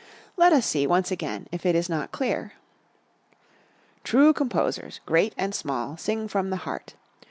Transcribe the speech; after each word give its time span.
Let 0.35 0.51
us 0.51 0.65
see, 0.65 0.87
once 0.87 1.11
again, 1.11 1.45
if 1.51 1.63
it 1.63 1.75
is 1.75 1.87
not 1.87 2.11
clear: 2.11 2.53
True 4.03 4.33
composers, 4.33 4.99
great 5.05 5.35
and 5.37 5.53
small, 5.53 5.95
sing 5.95 6.27
from 6.27 6.49
the 6.49 6.57
heart. 6.65 6.95